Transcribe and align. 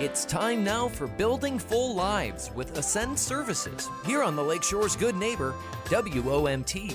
It's 0.00 0.24
time 0.24 0.64
now 0.64 0.88
for 0.88 1.06
Building 1.06 1.58
Full 1.58 1.94
Lives 1.94 2.50
with 2.54 2.76
Ascend 2.78 3.18
Services 3.18 3.88
here 4.06 4.22
on 4.22 4.34
the 4.34 4.42
Lakeshore's 4.42 4.96
Good 4.96 5.14
Neighbor, 5.14 5.54
WOMT. 5.86 6.92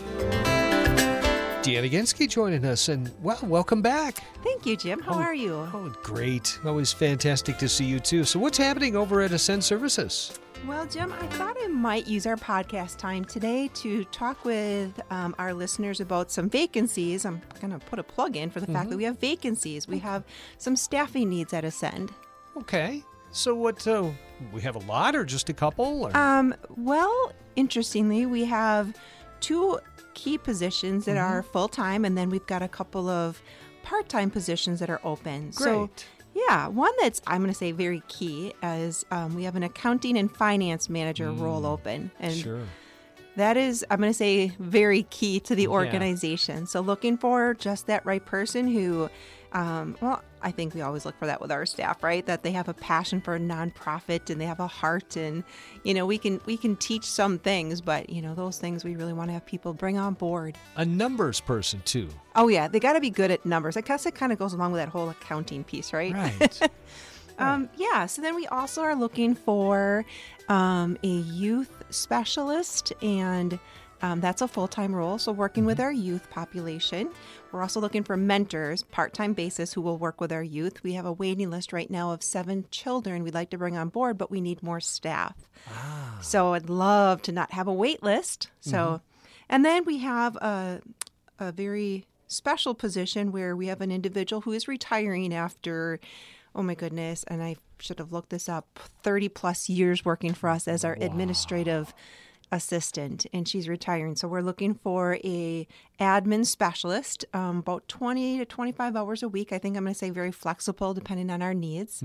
Deanna 1.62 1.90
Ginsky 1.90 2.28
joining 2.30 2.66
us, 2.66 2.90
and 2.90 3.12
well, 3.22 3.40
welcome 3.44 3.82
back. 3.84 4.16
Thank 4.44 4.66
you, 4.66 4.76
Jim. 4.76 5.02
How 5.02 5.14
Oh, 5.14 5.20
are 5.20 5.34
you? 5.36 5.54
Oh, 5.54 5.94
great. 6.04 6.60
Always 6.66 6.92
fantastic 6.94 7.58
to 7.60 7.70
see 7.70 7.86
you, 7.86 8.00
too. 8.00 8.24
So, 8.24 8.40
what's 8.40 8.58
happening 8.58 8.96
over 8.96 9.22
at 9.22 9.32
Ascend 9.32 9.64
Services? 9.64 10.38
Well, 10.68 10.86
Jim, 10.88 11.14
I 11.14 11.28
thought 11.28 11.56
I 11.64 11.68
might 11.68 12.08
use 12.08 12.26
our 12.26 12.38
podcast 12.38 12.98
time 12.98 13.24
today 13.26 13.70
to 13.76 14.04
talk 14.06 14.44
with 14.46 15.00
um, 15.12 15.36
our 15.38 15.54
listeners 15.54 16.00
about 16.02 16.32
some 16.32 16.50
vacancies. 16.50 17.24
I'm 17.26 17.42
going 17.62 17.78
to 17.78 17.86
put 17.86 18.00
a 18.00 18.04
plug 18.04 18.36
in 18.36 18.50
for 18.50 18.60
the 18.60 18.68
fact 18.68 18.90
that 18.90 18.98
we 18.98 19.04
have 19.04 19.20
vacancies. 19.20 19.88
We 19.88 20.00
have 20.00 20.24
some 20.58 20.76
staffing 20.76 21.30
needs 21.30 21.54
at 21.54 21.64
Ascend. 21.66 22.12
Okay. 22.58 23.04
So, 23.32 23.54
what, 23.54 23.86
uh, 23.86 24.12
we 24.54 24.62
have 24.62 24.76
a 24.76 24.80
lot 24.80 25.16
or 25.16 25.26
just 25.26 25.50
a 25.50 25.54
couple? 25.54 26.06
Or? 26.06 26.16
Um, 26.16 26.56
well, 26.78 27.34
interestingly, 27.56 28.26
we 28.26 28.46
have 28.46 28.96
two 29.42 29.80
key 30.14 30.38
positions 30.38 31.06
that 31.06 31.18
are 31.18 31.44
full 31.44 31.68
time, 31.68 32.06
and 32.06 32.18
then 32.18 32.30
we've 32.30 32.46
got 32.48 32.62
a 32.62 32.68
couple 32.68 33.10
of 33.10 33.42
part 33.84 34.08
time 34.10 34.32
positions 34.32 34.80
that 34.80 34.90
are 34.90 35.02
open. 35.04 35.52
So, 35.52 35.88
Great. 35.88 36.06
yeah, 36.34 36.68
one 36.68 36.94
that's 37.02 37.22
I'm 37.28 37.42
going 37.42 37.52
to 37.52 37.58
say 37.58 37.74
very 37.74 38.02
key 38.08 38.54
is 38.64 39.06
um, 39.12 39.36
we 39.36 39.44
have 39.44 39.56
an 39.56 39.64
accounting 39.64 40.18
and 40.18 40.34
finance 40.34 40.90
manager 40.90 41.32
role 41.32 41.66
open, 41.66 42.12
and 42.20 42.34
sure. 42.34 42.62
that 43.36 43.58
is 43.58 43.86
I'm 43.92 44.00
going 44.00 44.12
to 44.12 44.18
say 44.18 44.54
very 44.60 45.04
key 45.04 45.42
to 45.42 45.56
the 45.56 45.68
organization. 45.68 46.68
So, 46.68 46.80
looking 46.80 47.18
for 47.18 47.54
just 47.54 47.88
that 47.88 48.06
right 48.06 48.26
person 48.26 48.68
who. 48.68 49.10
Um, 49.56 49.96
well, 50.02 50.22
I 50.42 50.52
think 50.52 50.76
we 50.76 50.82
always 50.82 51.06
look 51.06 51.18
for 51.18 51.28
that 51.28 51.40
with 51.40 51.50
our 51.50 51.66
staff, 51.66 52.04
right? 52.04 52.26
That 52.26 52.44
they 52.44 52.52
have 52.52 52.68
a 52.68 52.74
passion 52.74 53.22
for 53.22 53.36
a 53.36 53.40
nonprofit 53.40 54.30
and 54.30 54.40
they 54.40 54.46
have 54.46 54.60
a 54.60 54.68
heart, 54.68 55.16
and 55.16 55.46
you 55.84 55.94
know, 55.94 56.06
we 56.06 56.18
can 56.18 56.42
we 56.46 56.58
can 56.58 56.76
teach 56.76 57.06
some 57.06 57.40
things, 57.40 57.80
but 57.80 58.10
you 58.10 58.22
know, 58.22 58.36
those 58.36 58.58
things 58.58 58.84
we 58.84 58.98
really 58.98 59.14
want 59.14 59.30
to 59.30 59.34
have 59.34 59.46
people 59.46 59.74
bring 59.74 59.98
on 59.98 60.14
board. 60.16 60.58
A 60.76 60.84
numbers 60.84 61.40
person, 61.40 61.82
too. 61.86 62.10
Oh 62.36 62.50
yeah, 62.50 62.68
they 62.68 62.82
got 62.82 62.94
to 62.94 63.00
be 63.00 63.10
good 63.10 63.32
at 63.32 63.46
numbers. 63.46 63.78
I 63.78 63.82
guess 63.82 64.06
it 64.06 64.14
kind 64.14 64.34
of 64.34 64.38
goes 64.38 64.52
along 64.52 64.74
with 64.74 64.82
that 64.82 64.90
whole 64.90 65.10
accounting 65.10 65.64
piece, 65.64 65.94
right? 65.94 66.14
Right. 66.14 66.70
Um, 67.38 67.70
yeah. 67.76 68.06
So 68.06 68.22
then 68.22 68.34
we 68.34 68.48
also 68.48 68.82
are 68.82 68.96
looking 68.96 69.36
for 69.36 70.06
um, 70.48 70.98
a 71.04 71.08
youth 71.08 71.84
specialist, 71.90 72.94
and 73.02 73.60
um, 74.02 74.20
that's 74.20 74.42
a 74.42 74.48
full 74.48 74.68
time 74.68 74.94
role. 74.96 75.18
So 75.18 75.32
working 75.32 75.66
with 75.66 75.78
mm-hmm. 75.78 75.86
our 75.86 75.92
youth 75.92 76.30
population. 76.30 77.10
We're 77.52 77.62
also 77.62 77.80
looking 77.80 78.04
for 78.04 78.18
mentors, 78.18 78.84
part 78.84 79.14
time 79.14 79.34
basis, 79.34 79.74
who 79.74 79.82
will 79.82 79.98
work 79.98 80.20
with 80.20 80.32
our 80.32 80.44
youth. 80.44 80.84
We 80.84 80.94
have 80.94 81.06
a 81.06 81.14
waiting 81.14 81.50
list 81.50 81.72
right 81.72 81.90
now 81.90 82.12
of 82.12 82.22
seven 82.22 82.66
children 82.72 83.24
we'd 83.24 83.34
like 83.34 83.50
to 83.52 83.58
bring 83.58 83.78
on 83.78 83.90
board, 83.90 84.18
but 84.18 84.30
we 84.30 84.42
need 84.42 84.62
more 84.62 84.80
staff. 84.80 85.36
Ah. 85.70 86.18
So 86.22 86.54
I'd 86.54 86.70
love 86.70 87.22
to 87.24 87.32
not 87.32 87.52
have 87.52 87.68
a 87.68 87.74
wait 87.74 88.04
list. 88.04 88.50
So, 88.60 88.78
mm-hmm. 88.78 89.26
and 89.50 89.66
then 89.66 89.86
we 89.86 90.00
have 90.00 90.36
a, 90.38 90.82
a 91.40 91.52
very 91.52 92.06
special 92.28 92.74
position 92.74 93.32
where 93.32 93.56
we 93.56 93.68
have 93.68 93.82
an 93.82 93.92
individual 93.92 94.42
who 94.42 94.52
is 94.52 94.68
retiring 94.68 95.34
after, 95.34 96.00
oh 96.54 96.64
my 96.64 96.76
goodness, 96.76 97.24
and 97.28 97.42
I 97.42 97.56
should 97.80 98.00
have 98.00 98.12
looked 98.12 98.30
this 98.30 98.50
up, 98.50 98.80
30 99.04 99.30
plus 99.30 99.70
years 99.70 100.04
working 100.04 100.34
for 100.34 100.50
us 100.50 100.68
as 100.68 100.84
our 100.84 100.98
administrative 101.00 101.94
assistant 102.52 103.26
and 103.34 103.48
she's 103.48 103.68
retiring 103.68 104.16
so 104.16 104.28
we're 104.28 104.42
looking 104.42 104.74
for 104.74 105.18
a 105.24 105.68
admin 106.00 106.46
specialist 106.46 107.26
um, 107.34 107.60
about 107.60 107.88
20 107.88 108.38
to 108.38 108.46
25 108.46 108.96
hours 108.96 109.24
a 109.24 109.30
week 109.30 109.52
i 109.52 109.58
think 109.58 109.76
i'm 109.76 109.84
going 109.84 109.94
to 109.94 109.98
say 109.98 110.10
very 110.10 110.32
flexible 110.32 110.94
depending 110.94 111.30
on 111.30 111.42
our 111.42 111.54
needs 111.54 112.04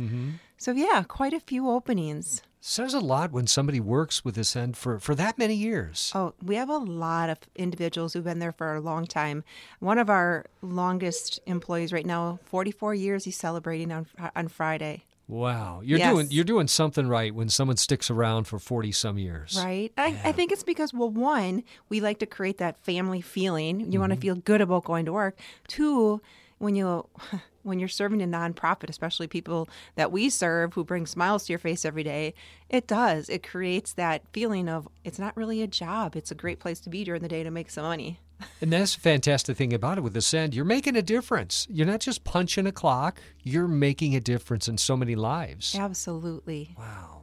so 0.57 0.73
yeah 0.73 1.03
quite 1.07 1.33
a 1.33 1.41
few 1.41 1.69
openings 1.69 2.43
Says 2.63 2.93
a 2.93 3.01
lot 3.01 3.33
when 3.33 3.47
somebody 3.47 3.81
works 3.81 4.23
with 4.23 4.37
Ascend 4.37 4.77
for, 4.77 4.99
for 4.99 5.15
that 5.15 5.39
many 5.39 5.55
years. 5.55 6.13
Oh, 6.15 6.35
we 6.43 6.57
have 6.57 6.69
a 6.69 6.77
lot 6.77 7.31
of 7.31 7.39
individuals 7.56 8.12
who've 8.12 8.23
been 8.23 8.39
there 8.39 8.53
for 8.53 8.75
a 8.75 8.83
long 8.83 9.06
time. 9.06 9.45
One 9.79 9.97
of 9.97 10.11
our 10.11 10.45
longest 10.61 11.41
employees 11.47 11.91
right 11.91 12.05
now, 12.05 12.39
44 12.45 12.95
years, 12.95 13.25
he's 13.25 13.39
celebrating 13.39 13.91
on 13.91 14.06
on 14.37 14.49
Friday. 14.49 15.05
Wow. 15.31 15.81
You're 15.85 15.99
Yes. 15.99 16.13
doing 16.13 16.27
you're 16.31 16.45
doing 16.45 16.67
something 16.67 17.07
right 17.07 17.33
when 17.33 17.49
someone 17.49 17.77
sticks 17.77 18.11
around 18.11 18.45
for 18.45 18.59
40 18.59 18.91
some 18.91 19.17
years. 19.17 19.57
Right? 19.63 19.93
I, 19.97 20.19
I 20.25 20.33
think 20.33 20.51
it's 20.51 20.65
because, 20.65 20.93
well, 20.93 21.09
one, 21.09 21.63
we 21.89 22.01
like 22.01 22.19
to 22.19 22.27
create 22.27 22.59
that 22.59 22.83
family 22.85 23.21
feeling. 23.21 23.93
You 23.93 24.01
want 24.01 24.11
to 24.11 24.17
mm-hmm. 24.17 24.23
feel 24.23 24.35
good 24.37 24.61
about 24.61 24.85
going 24.85 25.05
to 25.07 25.13
work. 25.13 25.39
Two, 25.69 26.21
when 26.59 26.75
you 26.75 27.07
when 27.63 27.79
you're 27.79 27.89
serving 27.89 28.23
a 28.23 28.27
nonprofit, 28.27 28.91
especially 28.91 29.29
people 29.29 29.69
that 29.95 30.11
we 30.11 30.31
serve 30.31 30.75
who 30.75 30.83
bring 30.83 31.07
smiles 31.07 31.47
to 31.47 31.53
your 31.53 31.59
face 31.59 31.85
every 31.85 32.03
day, 32.03 32.35
it 32.69 32.89
does. 32.89 33.29
It 33.29 33.47
creates 33.47 33.93
that 33.93 34.23
feeling 34.33 34.69
of 34.69 34.89
it's 35.05 35.19
not 35.19 35.37
really 35.37 35.62
a 35.62 35.69
job. 35.69 36.17
It's 36.17 36.33
a 36.33 36.35
great 36.35 36.59
place 36.59 36.81
to 36.81 36.91
be 36.91 37.05
during 37.05 37.23
the 37.23 37.29
day 37.29 37.45
to 37.45 37.51
make 37.51 37.71
some 37.71 37.85
money. 37.85 38.19
And 38.61 38.73
that's 38.73 38.95
the 38.95 39.01
fantastic 39.01 39.56
thing 39.56 39.73
about 39.73 39.99
it 39.99 40.03
with 40.03 40.12
the 40.12 40.19
Ascend. 40.19 40.55
You're 40.55 40.65
making 40.65 40.97
a 40.97 41.03
difference. 41.03 41.67
You're 41.71 41.87
not 41.87 42.01
just 42.01 42.25
punching 42.25 42.67
a 42.67 42.73
clock, 42.73 43.21
you're 43.43 43.69
making 43.69 44.15
a 44.15 44.21
difference 44.21 44.69
in 44.69 44.78
so 44.78 44.97
many 44.97 45.15
lives. 45.15 45.75
Absolutely. 45.75 46.75
Wow. 46.79 47.19